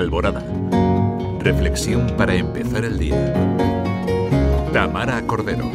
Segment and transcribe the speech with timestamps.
[0.00, 0.42] Alborada.
[1.40, 3.34] Reflexión para empezar el día.
[4.72, 5.70] Tamara Cordero.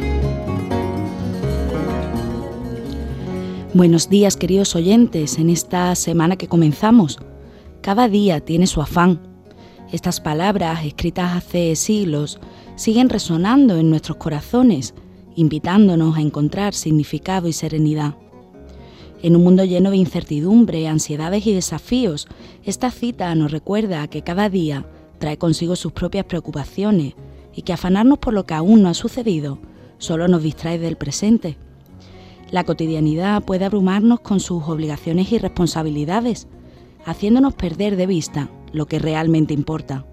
[3.72, 7.20] Buenos días queridos oyentes en esta semana que comenzamos.
[7.82, 9.20] Cada día tiene su afán.
[9.92, 12.40] Estas palabras, escritas hace siglos,
[12.74, 14.92] siguen resonando en nuestros corazones,
[15.36, 18.16] invitándonos a encontrar significado y serenidad.
[19.26, 22.28] En un mundo lleno de incertidumbre, ansiedades y desafíos,
[22.62, 24.86] esta cita nos recuerda que cada día
[25.18, 27.14] trae consigo sus propias preocupaciones
[27.52, 29.58] y que afanarnos por lo que aún no ha sucedido
[29.98, 31.56] solo nos distrae del presente.
[32.52, 36.46] La cotidianidad puede abrumarnos con sus obligaciones y responsabilidades,
[37.04, 40.06] haciéndonos perder de vista lo que realmente importa.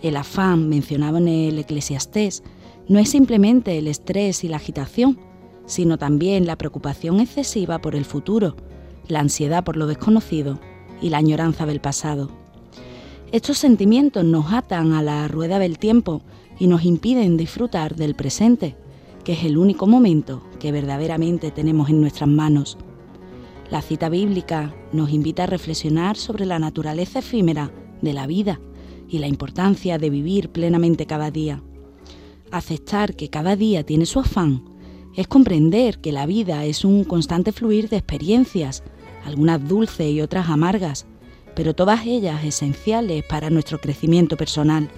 [0.00, 2.44] El afán mencionado en el Eclesiastés
[2.86, 5.18] no es simplemente el estrés y la agitación,
[5.66, 8.56] sino también la preocupación excesiva por el futuro,
[9.08, 10.58] la ansiedad por lo desconocido
[11.00, 12.30] y la añoranza del pasado.
[13.32, 16.22] Estos sentimientos nos atan a la rueda del tiempo
[16.58, 18.76] y nos impiden disfrutar del presente,
[19.24, 22.76] que es el único momento que verdaderamente tenemos en nuestras manos.
[23.70, 28.60] La cita bíblica nos invita a reflexionar sobre la naturaleza efímera de la vida
[29.08, 31.62] y la importancia de vivir plenamente cada día.
[32.50, 34.71] Aceptar que cada día tiene su afán
[35.14, 38.82] es comprender que la vida es un constante fluir de experiencias,
[39.24, 41.06] algunas dulces y otras amargas,
[41.54, 44.88] pero todas ellas esenciales para nuestro crecimiento personal.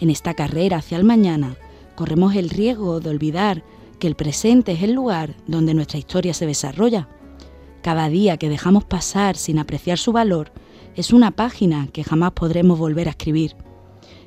[0.00, 1.56] En esta carrera hacia el mañana,
[1.94, 3.62] corremos el riesgo de olvidar
[3.98, 7.08] que el presente es el lugar donde nuestra historia se desarrolla.
[7.82, 10.50] Cada día que dejamos pasar sin apreciar su valor
[10.96, 13.54] es una página que jamás podremos volver a escribir.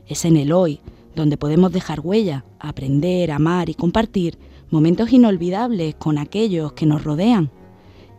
[0.08, 0.80] Es en el hoy
[1.16, 4.38] donde podemos dejar huella, aprender, amar y compartir
[4.74, 7.52] momentos inolvidables con aquellos que nos rodean.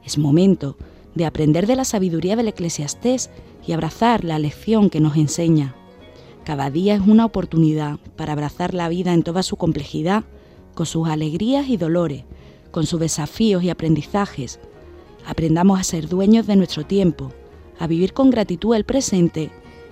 [0.04, 0.76] Es momento
[1.16, 3.28] de aprender de la sabiduría del eclesiastés
[3.66, 5.74] y abrazar la lección que nos enseña.
[6.44, 10.22] Cada día es una oportunidad para abrazar la vida en toda su complejidad,
[10.74, 12.22] con sus alegrías y dolores,
[12.70, 14.60] con sus desafíos y aprendizajes.
[15.26, 17.32] Aprendamos a ser dueños de nuestro tiempo,
[17.80, 19.50] a vivir con gratitud el presente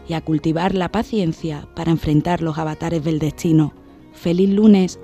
[0.08, 3.72] y a cultivar la paciencia para enfrentar los avatares del destino.
[4.12, 5.00] Feliz lunes.